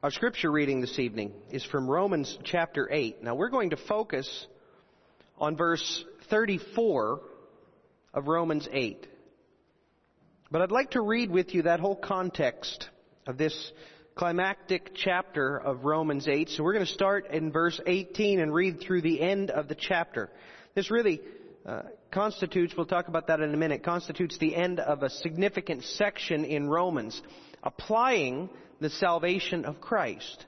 [0.00, 3.20] Our scripture reading this evening is from Romans chapter 8.
[3.24, 4.46] Now we're going to focus
[5.36, 7.20] on verse 34
[8.14, 9.08] of Romans 8.
[10.52, 12.88] But I'd like to read with you that whole context
[13.26, 13.72] of this
[14.14, 16.50] climactic chapter of Romans 8.
[16.50, 19.74] So we're going to start in verse 18 and read through the end of the
[19.74, 20.30] chapter.
[20.76, 21.20] This really
[21.66, 25.82] uh, constitutes, we'll talk about that in a minute, constitutes the end of a significant
[25.82, 27.20] section in Romans
[27.64, 28.48] applying
[28.80, 30.46] the salvation of Christ.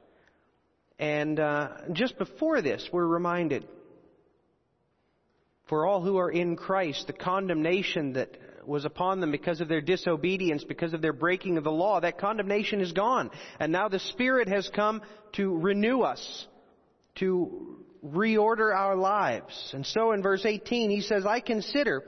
[0.98, 3.66] And uh, just before this, we're reminded
[5.68, 9.80] for all who are in Christ, the condemnation that was upon them because of their
[9.80, 13.30] disobedience, because of their breaking of the law, that condemnation is gone.
[13.58, 15.00] And now the Spirit has come
[15.34, 16.46] to renew us,
[17.16, 19.70] to reorder our lives.
[19.74, 22.04] And so in verse 18, he says, I consider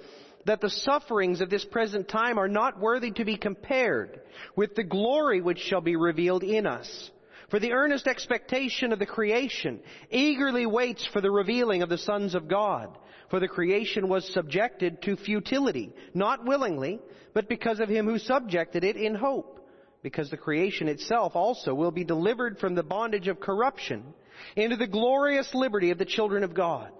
[0.46, 4.20] that the sufferings of this present time are not worthy to be compared
[4.56, 7.10] with the glory which shall be revealed in us.
[7.50, 12.34] For the earnest expectation of the creation eagerly waits for the revealing of the sons
[12.34, 12.96] of God.
[13.28, 16.98] For the creation was subjected to futility, not willingly,
[17.34, 19.60] but because of him who subjected it in hope.
[20.02, 24.14] Because the creation itself also will be delivered from the bondage of corruption
[24.56, 26.90] into the glorious liberty of the children of God.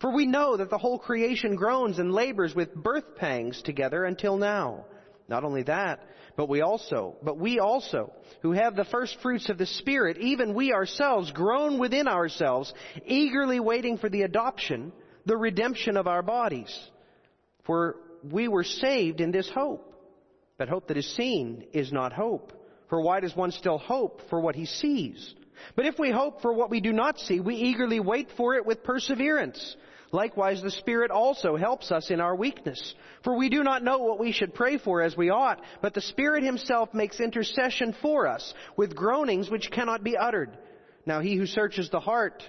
[0.00, 4.36] For we know that the whole creation groans and labors with birth pangs together until
[4.36, 4.84] now.
[5.28, 6.00] Not only that,
[6.36, 10.54] but we also, but we also, who have the first fruits of the Spirit, even
[10.54, 12.72] we ourselves groan within ourselves,
[13.04, 14.92] eagerly waiting for the adoption,
[15.26, 16.74] the redemption of our bodies.
[17.64, 19.84] For we were saved in this hope.
[20.56, 22.52] But hope that is seen is not hope.
[22.88, 25.34] For why does one still hope for what he sees?
[25.76, 28.66] But if we hope for what we do not see, we eagerly wait for it
[28.66, 29.76] with perseverance.
[30.10, 32.94] Likewise, the Spirit also helps us in our weakness.
[33.24, 36.00] For we do not know what we should pray for as we ought, but the
[36.00, 40.56] Spirit Himself makes intercession for us with groanings which cannot be uttered.
[41.04, 42.42] Now He who searches the heart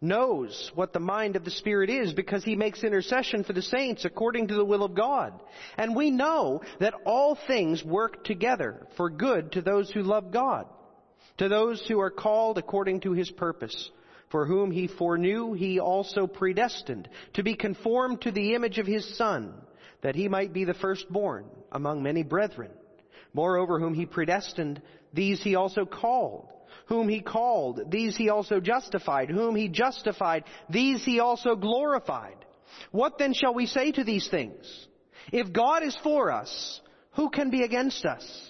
[0.00, 4.04] knows what the mind of the Spirit is because He makes intercession for the saints
[4.04, 5.32] according to the will of God.
[5.76, 10.66] And we know that all things work together for good to those who love God,
[11.40, 13.90] to those who are called according to His purpose
[14.30, 19.16] for whom he foreknew, he also predestined to be conformed to the image of his
[19.16, 19.54] Son,
[20.02, 22.70] that he might be the firstborn among many brethren.
[23.32, 24.80] Moreover, whom he predestined,
[25.12, 26.48] these he also called.
[26.86, 29.30] Whom he called, these he also justified.
[29.30, 32.36] Whom he justified, these he also glorified.
[32.92, 34.86] What then shall we say to these things?
[35.32, 36.80] If God is for us,
[37.12, 38.49] who can be against us?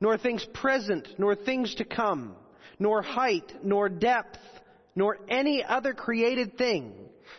[0.00, 2.34] nor things present, nor things to come,
[2.78, 4.38] nor height, nor depth,
[4.96, 6.92] nor any other created thing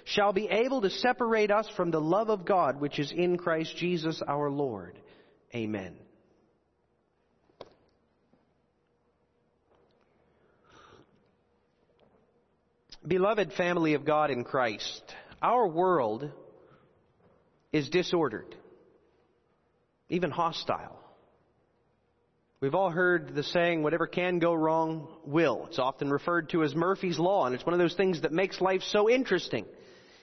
[0.03, 3.75] shall be able to separate us from the love of God which is in Christ
[3.77, 4.97] Jesus our Lord.
[5.53, 5.95] Amen.
[13.05, 15.01] Beloved family of God in Christ,
[15.41, 16.29] our world
[17.73, 18.55] is disordered,
[20.07, 21.00] even hostile.
[22.61, 25.65] We've all heard the saying, whatever can go wrong will.
[25.67, 28.61] It's often referred to as Murphy's Law, and it's one of those things that makes
[28.61, 29.65] life so interesting.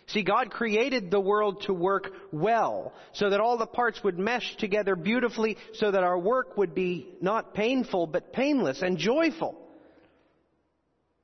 [0.06, 4.56] See, God created the world to work well, so that all the parts would mesh
[4.58, 9.58] together beautifully, so that our work would be not painful, but painless and joyful.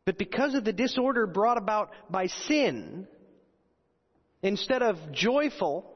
[0.06, 3.06] But because of the disorder brought about by sin,
[4.42, 5.88] instead of joyful,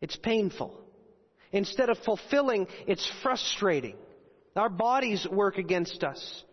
[0.00, 0.78] it's painful.
[1.50, 3.96] Instead of fulfilling, it's frustrating.
[4.56, 6.44] Our bodies work against us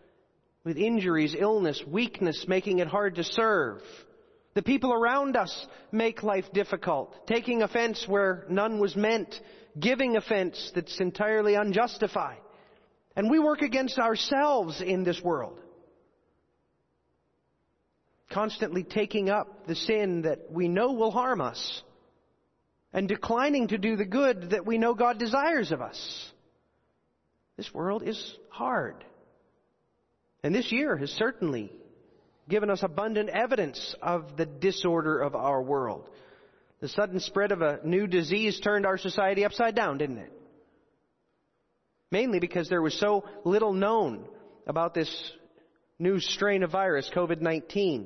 [0.63, 3.81] with injuries, illness, weakness, making it hard to serve.
[4.53, 9.33] The people around us make life difficult, taking offense where none was meant,
[9.79, 12.39] giving offense that's entirely unjustified.
[13.15, 15.59] And we work against ourselves in this world.
[18.31, 21.83] Constantly taking up the sin that we know will harm us.
[22.93, 26.31] and declining to do the good that we know God desires of us.
[27.59, 29.03] This world is hard.
[30.45, 31.73] And this year has certainly
[32.47, 36.07] given us abundant evidence of the disorder of our world.
[36.79, 40.31] The sudden spread of a new disease turned our society upside down, didn't it?
[42.11, 44.23] Mainly because there was so little known
[44.65, 45.13] about this
[45.99, 48.05] new strain of virus, COVID-19,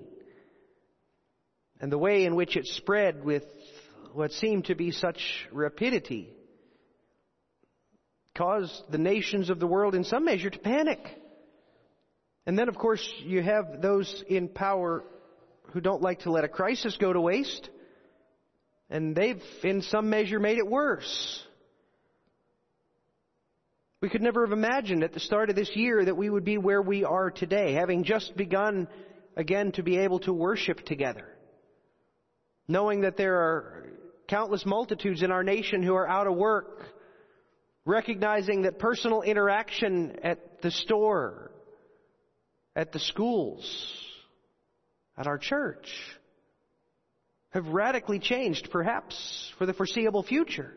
[1.80, 3.44] and the way in which it spread with
[4.14, 6.34] what seemed to be such rapidity
[8.36, 11.00] caused the nations of the world in some measure to panic.
[12.46, 15.04] And then, of course, you have those in power
[15.72, 17.70] who don't like to let a crisis go to waste.
[18.90, 21.44] And they've, in some measure, made it worse.
[24.02, 26.58] We could never have imagined at the start of this year that we would be
[26.58, 28.88] where we are today, having just begun
[29.38, 31.30] again to be able to worship together.
[32.68, 33.90] Knowing that there are
[34.28, 36.82] countless multitudes in our nation who are out of work,
[37.86, 41.52] recognizing that personal interaction at the store,
[42.76, 43.92] at the schools,
[45.18, 45.88] at our church,
[47.50, 50.74] have radically changed, perhaps for the foreseeable future.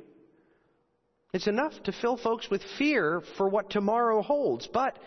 [1.32, 4.66] It's enough to fill folks with fear for what tomorrow holds.
[4.66, 4.98] But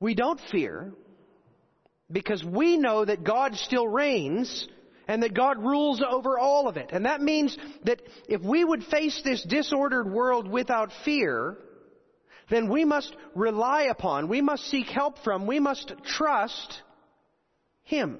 [0.00, 0.92] we don't fear
[2.10, 4.68] because we know that God still reigns
[5.08, 6.90] and that God rules over all of it.
[6.92, 11.56] And that means that if we would face this disordered world without fear,
[12.50, 16.82] then we must rely upon, we must seek help from, we must trust
[17.84, 18.18] Him.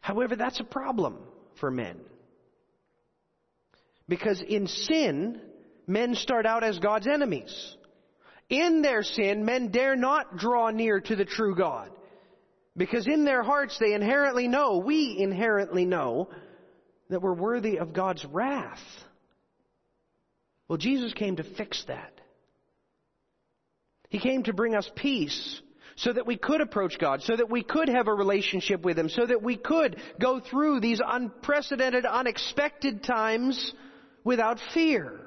[0.00, 1.18] However, that's a problem
[1.60, 1.98] for men.
[4.08, 5.40] Because in sin,
[5.86, 7.76] men start out as God's enemies.
[8.48, 11.90] In their sin, men dare not draw near to the true God.
[12.78, 16.30] Because in their hearts they inherently know, we inherently know,
[17.10, 18.78] that we're worthy of God's wrath.
[20.68, 22.12] Well, Jesus came to fix that.
[24.10, 25.60] He came to bring us peace
[25.96, 29.08] so that we could approach God, so that we could have a relationship with Him,
[29.08, 33.72] so that we could go through these unprecedented, unexpected times
[34.22, 35.18] without fear.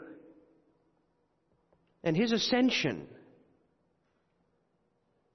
[2.03, 3.07] And His ascension,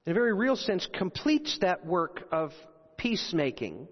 [0.07, 2.53] in a very real sense, completes that work of
[2.97, 3.89] peacemaking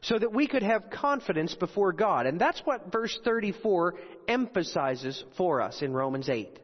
[0.00, 2.26] so that we could have confidence before God.
[2.26, 3.94] And that's what verse 34
[4.28, 6.60] emphasizes for us in Romans 8.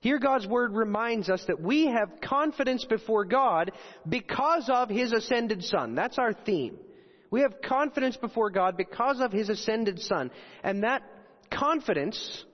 [0.00, 3.70] Here God's Word reminds us that we have confidence before God
[4.08, 5.94] because of His ascended Son.
[5.94, 6.78] That's our theme.
[7.30, 10.32] We have confidence before God because of His ascended Son.
[10.64, 11.02] And that
[11.52, 12.44] confidence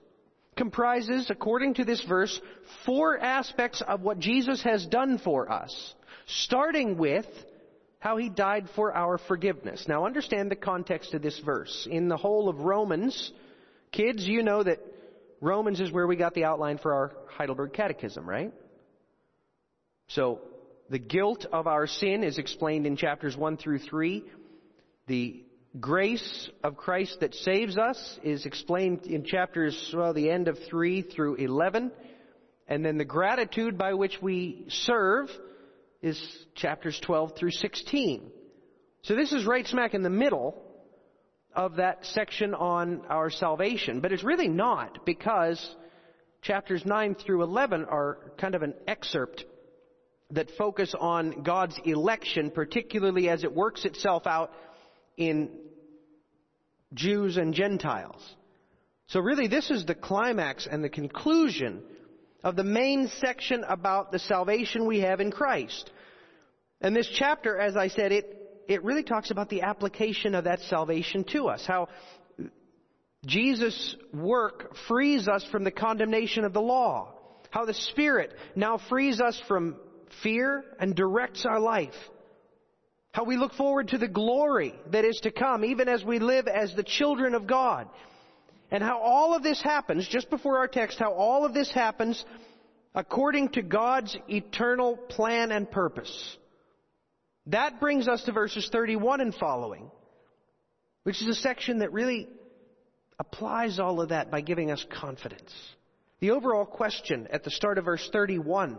[0.59, 2.39] comprises, according to this verse,
[2.85, 5.95] four aspects of what Jesus has done for us.
[6.27, 7.25] Starting with
[7.97, 9.85] how He died for our forgiveness.
[9.87, 11.87] Now understand the context of this verse.
[11.89, 13.31] In the whole of Romans,
[13.91, 14.79] kids, you know that
[15.41, 18.53] Romans is where we got the outline for our Heidelberg Catechism, right?
[20.09, 20.41] So,
[20.89, 24.23] the guilt of our sin is explained in chapters 1 through 3.
[25.07, 25.43] The
[25.77, 31.03] grace of Christ that saves us is explained in chapters, well, the end of 3
[31.03, 31.91] through 11.
[32.67, 35.29] And then the gratitude by which we serve
[36.01, 36.19] is
[36.55, 38.31] chapters 12 through 16.
[39.03, 40.61] So this is right smack in the middle
[41.55, 45.75] of that section on our salvation, but it's really not because
[46.41, 49.45] chapters 9 through 11 are kind of an excerpt
[50.31, 54.51] that focus on God's election, particularly as it works itself out
[55.17, 55.49] in
[56.93, 58.21] Jews and Gentiles.
[59.07, 61.81] So really this is the climax and the conclusion
[62.43, 65.89] of the main section about the salvation we have in Christ.
[66.81, 70.59] And this chapter, as I said, it it really talks about the application of that
[70.61, 71.65] salvation to us.
[71.65, 71.89] How
[73.25, 77.15] Jesus' work frees us from the condemnation of the law.
[77.49, 79.77] How the Spirit now frees us from
[80.21, 81.95] fear and directs our life.
[83.19, 86.47] How we look forward to the glory that is to come, even as we live
[86.47, 87.89] as the children of God.
[88.71, 92.23] And how all of this happens, just before our text, how all of this happens
[92.95, 96.37] according to God's eternal plan and purpose.
[97.47, 99.91] That brings us to verses 31 and following,
[101.03, 102.29] which is a section that really
[103.19, 105.51] applies all of that by giving us confidence.
[106.21, 108.77] The overall question at the start of verse 31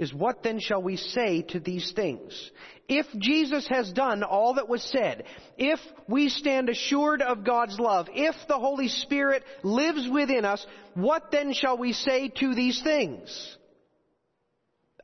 [0.00, 2.50] is what then shall we say to these things?
[2.88, 5.24] If Jesus has done all that was said,
[5.58, 5.78] if
[6.08, 11.52] we stand assured of God's love, if the Holy Spirit lives within us, what then
[11.52, 13.58] shall we say to these things?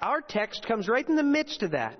[0.00, 1.98] Our text comes right in the midst of that.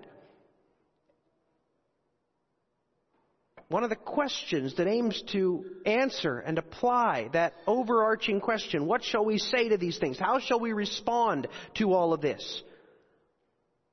[3.69, 8.87] one of the questions that aims to answer and apply that overarching question.
[8.87, 10.17] What shall we say to these things?
[10.21, 12.63] How shall we respond to all of this?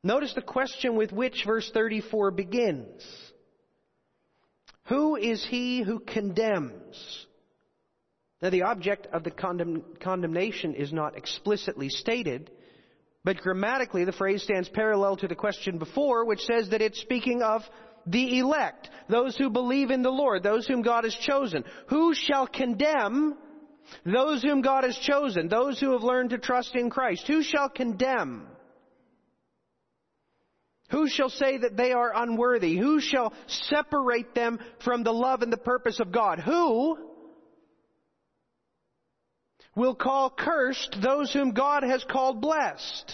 [0.04, 3.02] Notice the question with which verse 34 begins.
[4.88, 7.26] Who is he who condemns?
[8.42, 12.52] Now the object of the condemn- condemnation is not explicitly stated,
[13.24, 17.42] but grammatically the phrase stands parallel to the question before, which says that it's speaking
[17.42, 17.62] of
[18.06, 21.64] the elect, those who believe in the Lord, those whom God has chosen.
[21.88, 23.38] Who shall condemn
[24.06, 27.26] those whom God has chosen, those who have learned to trust in Christ?
[27.28, 28.48] Who shall condemn?
[30.94, 32.78] Who shall say that they are unworthy?
[32.78, 36.40] Who shall separate them from the love and the purpose of God?
[36.40, 37.00] Who
[39.76, 43.12] will call cursed those whom God has called blessed?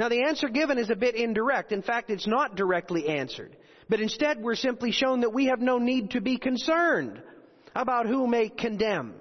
[0.00, 1.70] Now the answer given is a bit indirect.
[1.70, 3.56] In fact, it's not directly answered.
[3.88, 7.22] But instead we're simply shown that we have no need to be concerned
[7.76, 9.14] about who may condemn.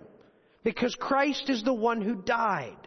[0.64, 2.87] Because Christ is the one who died.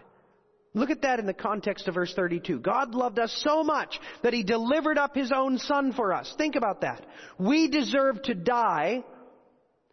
[0.73, 2.61] Look at that in the context of verse 32.
[2.61, 6.33] God loved us so much that He delivered up His own Son for us.
[6.39, 7.05] Think about that.
[7.39, 9.03] We deserve to die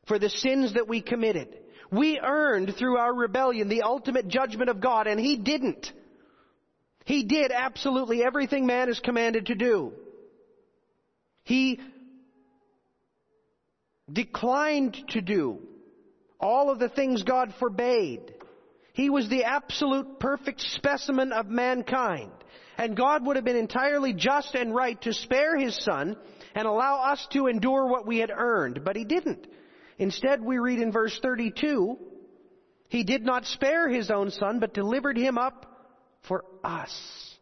[0.08, 1.58] for the sins that we committed.
[1.92, 5.92] We earned through our rebellion the ultimate judgment of God and He didn't.
[7.06, 9.94] He did absolutely everything man is commanded to do.
[11.44, 11.80] He
[14.12, 15.60] declined to do
[16.40, 18.34] all of the things God forbade.
[18.98, 22.32] He was the absolute perfect specimen of mankind.
[22.80, 26.18] And God would have been entirely just and right to spare His Son
[26.56, 29.46] and allow us to endure what we had earned, but He didn't.
[30.00, 31.96] Instead, we read in verse 32,
[32.90, 35.68] He did not spare His own Son, but delivered Him up
[36.28, 37.36] for us.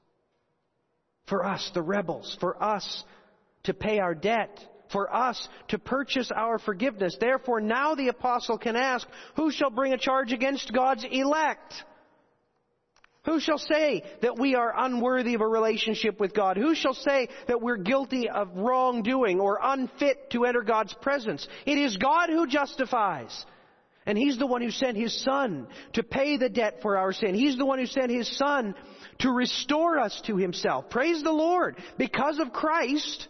[1.27, 2.35] For us, the rebels.
[2.41, 3.05] For us
[3.63, 4.59] to pay our debt.
[4.91, 7.17] For us to purchase our forgiveness.
[7.19, 11.73] Therefore, now the apostle can ask, who shall bring a charge against God's elect?
[13.25, 16.57] Who shall say that we are unworthy of a relationship with God?
[16.57, 21.47] Who shall say that we're guilty of wrongdoing or unfit to enter God's presence?
[21.65, 23.45] It is God who justifies.
[24.05, 27.33] And He's the one who sent His Son to pay the debt for our sin.
[27.33, 28.75] He's the one who sent His Son
[29.19, 30.91] to restore us to Himself.
[30.91, 31.77] Praise the Lord.
[31.97, 33.27] Because of Christ,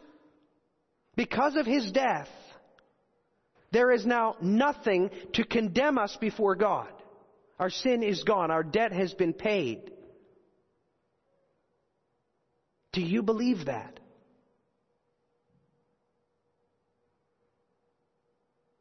[1.15, 2.29] because of His death,
[3.71, 6.87] there is now nothing to condemn us before God.
[7.59, 8.51] Our sin is gone.
[8.51, 9.91] Our debt has been paid.
[12.91, 13.99] Do you believe that?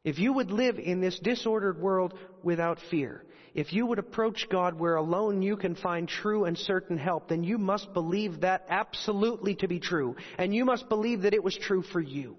[0.05, 2.13] If you would live in this disordered world
[2.45, 3.23] without fear,
[3.55, 7.43] if you would approach God where alone you can find true and certain help, then
[7.43, 10.17] you must believe that absolutely to be true.
[10.37, 12.35] And you must believe that it was true for you.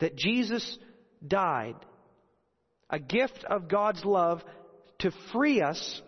[0.00, 0.78] That Jesus
[1.26, 1.76] died,
[2.88, 4.42] a gift of God's love
[5.00, 6.00] to free us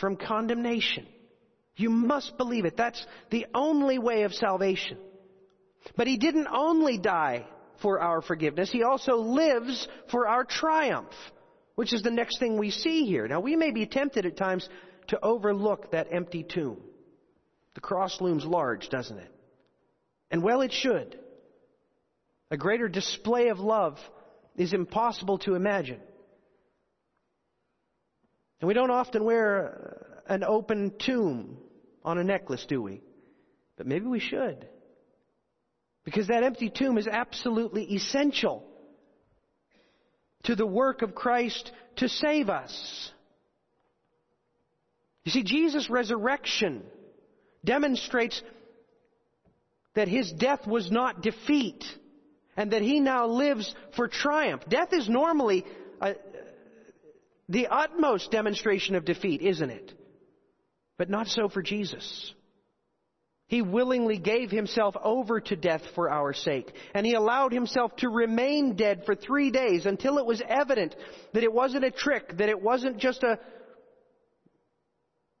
[0.00, 1.06] from condemnation.
[1.76, 2.76] You must believe it.
[2.76, 4.98] That's the only way of salvation.
[5.96, 7.46] But He didn't only die
[7.80, 8.70] for our forgiveness.
[8.70, 11.12] He also lives for our triumph,
[11.74, 13.28] which is the next thing we see here.
[13.28, 14.68] Now we may be tempted at times
[15.08, 16.78] to overlook that empty tomb.
[17.74, 19.32] The cross looms large, doesn't it?
[20.30, 21.18] And well it should.
[22.50, 23.98] A greater display of love
[24.56, 26.00] is impossible to imagine.
[28.60, 31.58] And we don't often wear uh, an open tomb
[32.04, 33.02] on a necklace, do we?
[33.76, 34.66] But maybe we should.
[36.04, 38.64] Because that empty tomb is absolutely essential
[40.44, 43.12] to the work of Christ to save us.
[45.24, 46.82] You see, Jesus' resurrection
[47.64, 48.40] demonstrates
[49.94, 51.84] that his death was not defeat
[52.56, 54.62] and that he now lives for triumph.
[54.68, 55.64] Death is normally
[56.00, 56.14] a,
[57.48, 59.92] the utmost demonstration of defeat, isn't it?
[60.96, 62.32] But not so for Jesus.
[63.48, 66.70] He willingly gave himself over to death for our sake.
[66.94, 70.94] And he allowed himself to remain dead for three days until it was evident
[71.32, 73.38] that it wasn't a trick, that it wasn't just a,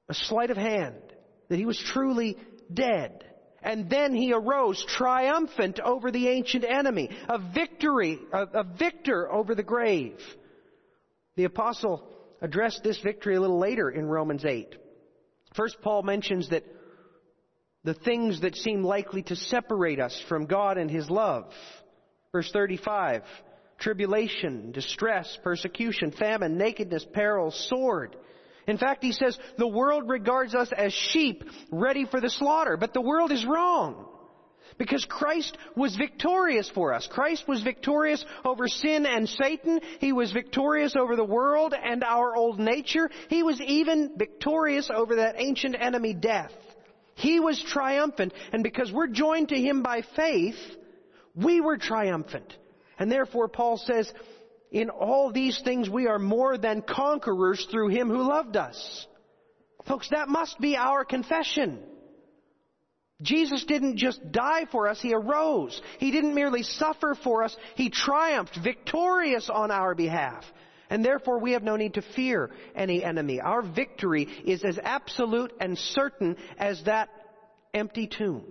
[0.08, 1.02] a sleight of hand,
[1.50, 2.38] that he was truly
[2.72, 3.24] dead.
[3.62, 9.54] And then he arose triumphant over the ancient enemy, a victory, a, a victor over
[9.54, 10.18] the grave.
[11.36, 12.08] The apostle
[12.40, 14.76] addressed this victory a little later in Romans 8.
[15.54, 16.64] First, Paul mentions that
[17.84, 21.52] the things that seem likely to separate us from God and His love.
[22.32, 23.22] Verse 35,
[23.78, 28.16] tribulation, distress, persecution, famine, nakedness, peril, sword.
[28.66, 32.92] In fact, he says, the world regards us as sheep ready for the slaughter, but
[32.92, 34.06] the world is wrong.
[34.76, 37.08] Because Christ was victorious for us.
[37.10, 39.80] Christ was victorious over sin and Satan.
[39.98, 43.08] He was victorious over the world and our old nature.
[43.28, 46.52] He was even victorious over that ancient enemy death.
[47.18, 50.54] He was triumphant, and because we're joined to Him by faith,
[51.34, 52.56] we were triumphant.
[52.96, 54.12] And therefore Paul says,
[54.70, 59.06] in all these things we are more than conquerors through Him who loved us.
[59.88, 61.80] Folks, that must be our confession.
[63.20, 65.82] Jesus didn't just die for us, He arose.
[65.98, 70.44] He didn't merely suffer for us, He triumphed, victorious on our behalf.
[70.90, 73.40] And therefore we have no need to fear any enemy.
[73.40, 77.10] Our victory is as absolute and certain as that
[77.74, 78.44] empty tomb.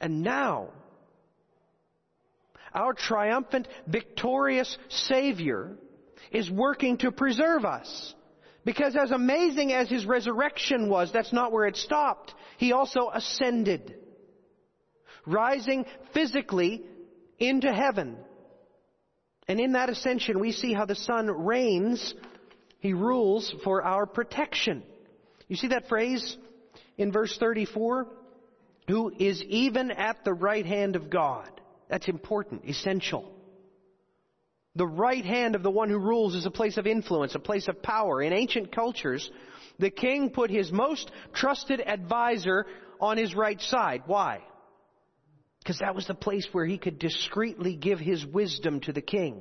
[0.00, 0.68] And now,
[2.72, 5.76] our triumphant, victorious Savior
[6.32, 8.14] is working to preserve us.
[8.64, 12.34] Because as amazing as His resurrection was, that's not where it stopped.
[12.56, 13.94] He also ascended.
[15.26, 16.82] Rising physically
[17.38, 18.16] into heaven.
[19.46, 22.14] And in that ascension, we see how the Son reigns.
[22.78, 24.82] He rules for our protection.
[25.48, 26.36] You see that phrase
[26.96, 28.06] in verse 34?
[28.88, 31.48] Who is even at the right hand of God.
[31.88, 33.30] That's important, essential.
[34.76, 37.68] The right hand of the one who rules is a place of influence, a place
[37.68, 38.20] of power.
[38.20, 39.30] In ancient cultures,
[39.78, 42.66] the king put his most trusted advisor
[43.00, 44.02] on his right side.
[44.06, 44.42] Why?
[45.64, 49.40] Because that was the place where he could discreetly give his wisdom to the king.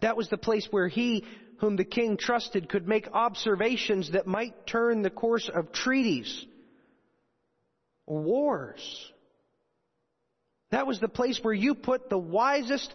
[0.00, 1.24] That was the place where he,
[1.60, 6.44] whom the king trusted, could make observations that might turn the course of treaties
[8.08, 9.12] wars.
[10.70, 12.92] That was the place where you put the wisest,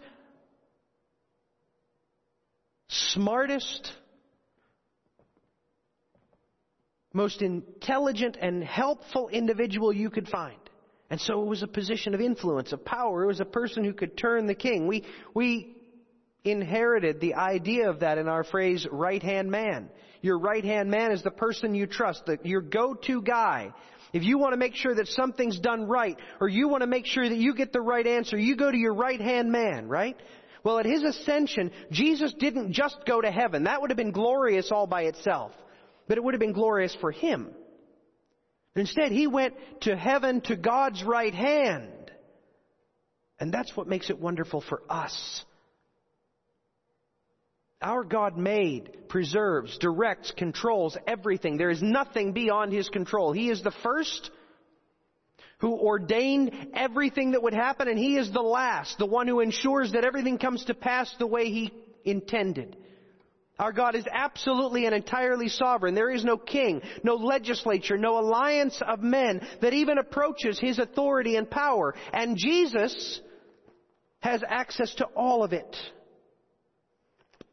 [2.88, 3.92] smartest,
[7.12, 10.58] most intelligent and helpful individual you could find.
[11.14, 13.22] And so it was a position of influence, of power.
[13.22, 14.88] It was a person who could turn the king.
[14.88, 15.76] We, we
[16.42, 19.90] inherited the idea of that in our phrase, right hand man.
[20.22, 23.72] Your right hand man is the person you trust, the, your go-to guy.
[24.12, 27.06] If you want to make sure that something's done right, or you want to make
[27.06, 30.16] sure that you get the right answer, you go to your right hand man, right?
[30.64, 33.62] Well, at his ascension, Jesus didn't just go to heaven.
[33.64, 35.52] That would have been glorious all by itself.
[36.08, 37.50] But it would have been glorious for him.
[38.76, 42.10] Instead, he went to heaven to God's right hand.
[43.38, 45.44] And that's what makes it wonderful for us.
[47.80, 51.56] Our God made, preserves, directs, controls everything.
[51.58, 53.32] There is nothing beyond His control.
[53.32, 54.30] He is the first
[55.58, 59.92] who ordained everything that would happen, and He is the last, the one who ensures
[59.92, 61.72] that everything comes to pass the way He
[62.04, 62.76] intended.
[63.58, 65.94] Our God is absolutely and entirely sovereign.
[65.94, 71.36] There is no king, no legislature, no alliance of men that even approaches His authority
[71.36, 71.94] and power.
[72.12, 73.20] And Jesus
[74.20, 75.76] has access to all of it.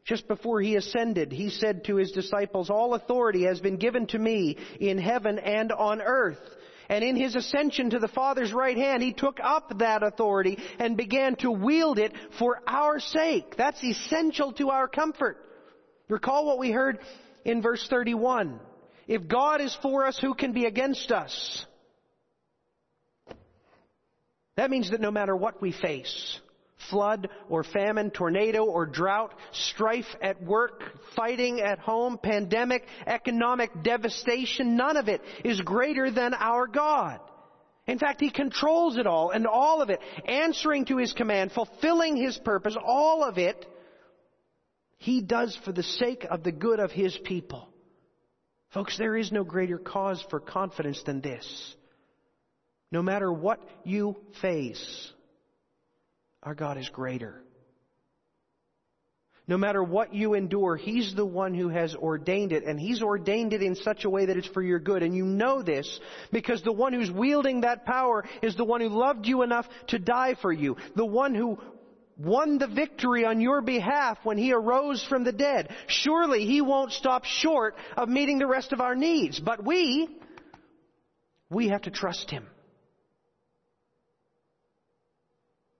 [0.04, 4.18] Just before he ascended, he said to his disciples, All authority has been given to
[4.18, 6.40] me in heaven and on earth.
[6.88, 10.96] And in his ascension to the Father's right hand, he took up that authority and
[10.96, 13.56] began to wield it for our sake.
[13.56, 15.38] That's essential to our comfort.
[16.08, 16.98] Recall what we heard
[17.44, 18.60] in verse 31.
[19.06, 21.66] If God is for us, who can be against us?
[24.56, 26.38] That means that no matter what we face,
[26.90, 30.82] flood or famine, tornado or drought, strife at work,
[31.16, 37.20] fighting at home, pandemic, economic devastation, none of it is greater than our God.
[37.86, 42.16] In fact, He controls it all and all of it, answering to His command, fulfilling
[42.16, 43.66] His purpose, all of it
[45.02, 47.68] he does for the sake of the good of His people.
[48.72, 51.74] Folks, there is no greater cause for confidence than this.
[52.92, 55.12] No matter what you face,
[56.44, 57.42] our God is greater.
[59.48, 63.52] No matter what you endure, He's the one who has ordained it, and He's ordained
[63.54, 65.02] it in such a way that it's for your good.
[65.02, 65.98] And you know this
[66.30, 69.98] because the one who's wielding that power is the one who loved you enough to
[69.98, 70.76] die for you.
[70.94, 71.58] The one who
[72.16, 75.74] won the victory on your behalf when He arose from the dead.
[75.86, 79.40] Surely He won't stop short of meeting the rest of our needs.
[79.40, 80.08] But we,
[81.50, 82.46] we have to trust Him.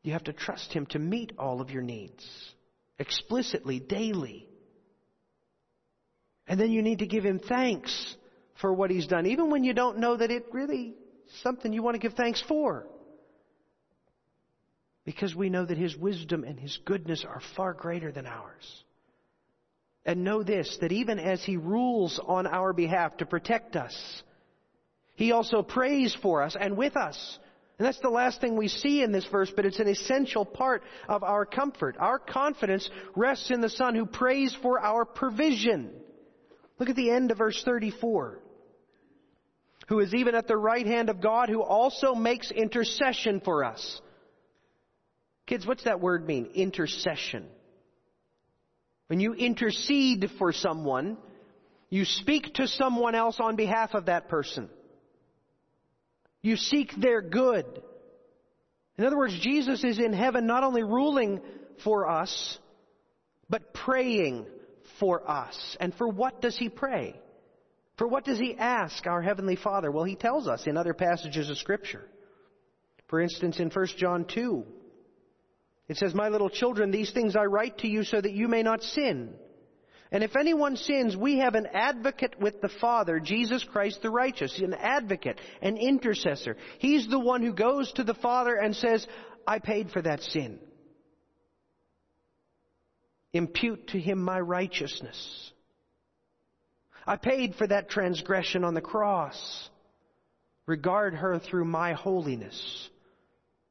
[0.03, 2.27] You have to trust Him to meet all of your needs.
[2.99, 4.49] Explicitly, daily.
[6.47, 8.17] And then you need to give Him thanks
[8.61, 10.95] for what He's done, even when you don't know that it really
[11.43, 12.87] something you want to give thanks for.
[15.05, 18.85] Because we know that His wisdom and His goodness are far greater than ours.
[20.05, 24.23] And know this, that even as He rules on our behalf to protect us,
[25.15, 27.39] He also prays for us and with us
[27.79, 30.83] And that's the last thing we see in this verse, but it's an essential part
[31.09, 31.97] of our comfort.
[31.99, 35.91] Our confidence rests in the Son who prays for our provision.
[36.79, 38.39] Look at the end of verse 34.
[39.89, 44.01] Who is even at the right hand of God, who also makes intercession for us.
[45.47, 46.51] Kids, what's that word mean?
[46.55, 47.47] Intercession.
[49.09, 51.19] When you intercede for someone,
[51.91, 54.71] you speak to someone else on behalf of that person.
[56.41, 57.83] You seek their good.
[58.97, 61.41] In other words, Jesus is in heaven not only ruling
[61.85, 62.59] for us,
[63.49, 64.47] but praying
[64.99, 65.77] for us.
[65.81, 67.15] And for what does he pray?
[67.99, 69.91] For what does he ask our Heavenly Father?
[69.91, 72.03] Well, he tells us in other passages of Scripture.
[73.09, 74.65] For instance, in 1 John 2,
[75.93, 78.63] it says, My little children, these things I write to you so that you may
[78.63, 79.35] not sin.
[80.11, 84.59] And if anyone sins, we have an advocate with the Father, Jesus Christ the righteous,
[84.59, 86.57] an advocate, an intercessor.
[86.79, 89.07] He's the one who goes to the Father and says,
[89.47, 90.59] I paid for that sin.
[93.33, 95.53] Impute to him my righteousness.
[97.07, 99.71] I paid for that transgression on the cross.
[100.67, 102.91] Regard her through my holiness.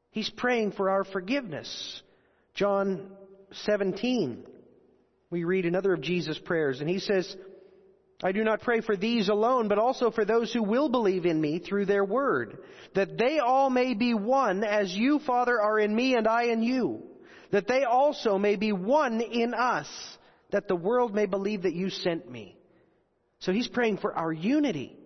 [0.10, 2.01] He's praying for our forgiveness.
[2.54, 3.12] John
[3.52, 4.46] 17
[5.32, 7.36] we read another of Jesus' prayers, and he says,
[8.22, 11.40] I do not pray for these alone, but also for those who will believe in
[11.40, 12.60] me through their word,
[12.94, 16.62] that they all may be one as you, Father, are in me and I in
[16.62, 17.02] you,
[17.52, 19.88] that they also may be one in us,
[20.52, 22.58] that the world may believe that you sent me.
[23.40, 24.98] So he's praying for our unity.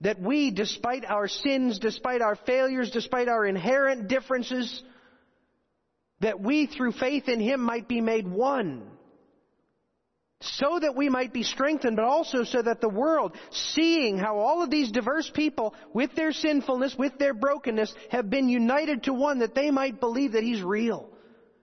[0.00, 4.82] That we, despite our sins, despite our failures, despite our inherent differences,
[6.22, 8.82] that we through faith in Him might be made one.
[10.40, 14.62] So that we might be strengthened, but also so that the world, seeing how all
[14.62, 19.38] of these diverse people, with their sinfulness, with their brokenness, have been united to one,
[19.38, 21.08] that they might believe that He's real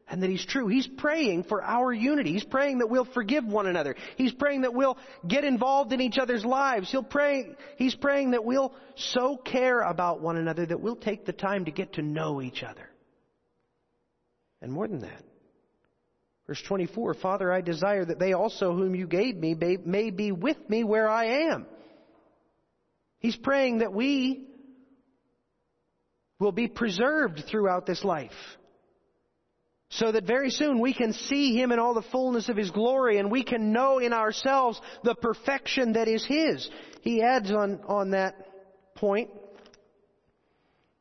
[0.07, 0.67] and that He's true.
[0.67, 2.31] He's praying for our unity.
[2.31, 3.95] He's praying that we'll forgive one another.
[4.15, 6.89] He's praying that we'll get involved in each other's lives.
[6.89, 11.33] He'll pray, he's praying that we'll so care about one another that we'll take the
[11.33, 12.88] time to get to know each other.
[14.61, 15.23] And more than that.
[16.47, 20.57] Verse 24, Father, I desire that they also whom you gave me may be with
[20.67, 21.67] me where I am.
[23.19, 24.47] He's praying that we
[26.39, 28.31] will be preserved throughout this life.
[29.91, 33.17] So that very soon we can see Him in all the fullness of His glory
[33.17, 36.69] and we can know in ourselves the perfection that is His.
[37.01, 38.35] He adds on, on that
[38.95, 39.29] point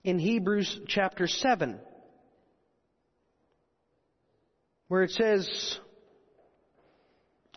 [0.04, 1.80] in Hebrews chapter 7
[4.88, 5.78] where it says,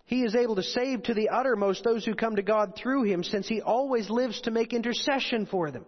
[0.06, 3.24] He is able to save to the uttermost those who come to God through Him,
[3.24, 5.86] since He always lives to make intercession for them.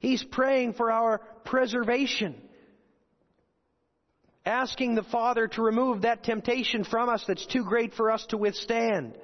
[0.00, 2.36] He's praying for our preservation.
[4.44, 8.38] Asking the Father to remove that temptation from us that's too great for us to
[8.38, 9.16] withstand.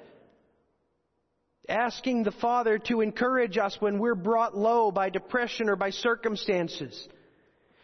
[1.67, 7.07] Asking the Father to encourage us when we're brought low by depression or by circumstances.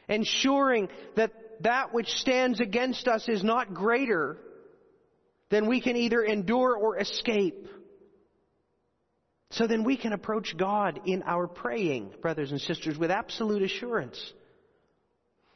[0.07, 4.37] Ensuring that that which stands against us is not greater
[5.49, 7.67] than we can either endure or escape.
[9.51, 14.33] So then we can approach God in our praying, brothers and sisters, with absolute assurance.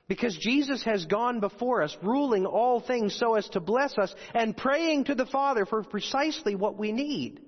[0.08, 4.56] Because Jesus has gone before us, ruling all things so as to bless us, and
[4.56, 7.40] praying to the Father for precisely what we need.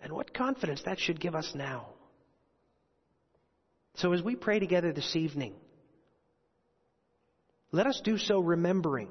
[0.00, 1.88] And what confidence that should give us now.
[3.96, 5.54] So as we pray together this evening,
[7.72, 9.08] let us do so remembering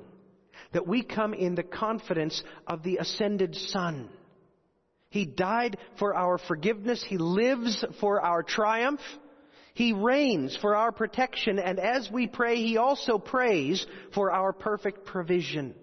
[0.73, 4.09] that we come in the confidence of the ascended Son.
[5.09, 7.03] He died for our forgiveness.
[7.05, 9.01] He lives for our triumph.
[9.73, 11.59] He reigns for our protection.
[11.59, 15.75] And as we pray, He also prays for our perfect provision.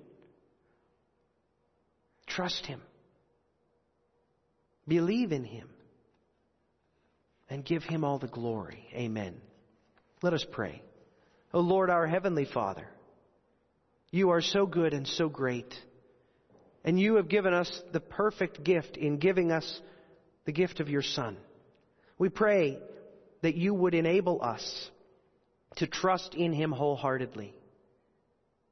[2.27, 2.81] Trust Him.
[4.87, 5.69] Believe in Him.
[7.51, 8.87] And give Him all the glory.
[8.95, 9.41] Amen.
[10.23, 10.83] Let us pray.
[11.53, 12.87] O Lord, our Heavenly Father,
[14.11, 15.75] you are so good and so great.
[16.85, 19.81] And you have given us the perfect gift in giving us
[20.45, 21.37] the gift of your Son.
[22.19, 22.79] We pray
[23.43, 24.91] that you would enable us
[25.77, 27.55] to trust in Him wholeheartedly.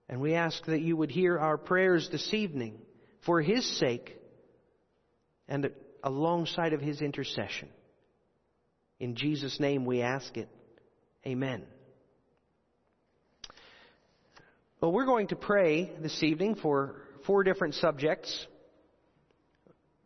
[0.08, 2.78] And we ask that you would hear our prayers this evening
[3.24, 4.16] for His sake
[5.48, 5.70] and
[6.02, 7.68] alongside of His intercession.
[8.98, 10.48] In Jesus' name we ask it.
[11.26, 11.64] Amen.
[14.87, 16.94] Well, we're going to pray this evening for
[17.27, 18.46] four different subjects.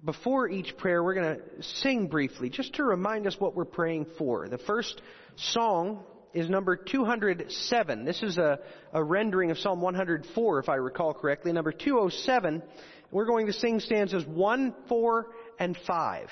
[0.02, 4.06] before each prayer, we're going to sing briefly just to remind us what we're praying
[4.16, 4.48] for.
[4.48, 5.02] The first
[5.36, 8.06] song is number 207.
[8.06, 8.60] This is a,
[8.94, 11.52] a rendering of Psalm 104, if I recall correctly.
[11.52, 12.62] Number 207,
[13.10, 15.26] we're going to sing stanzas 1, 4,
[15.58, 16.28] and 5.